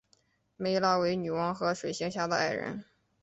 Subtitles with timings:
[0.57, 2.85] 湄拉为女王和水行侠的爱人。